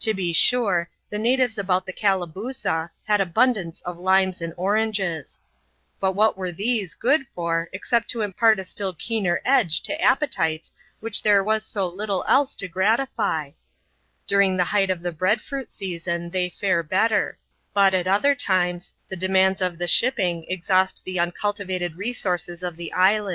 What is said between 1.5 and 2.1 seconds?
about the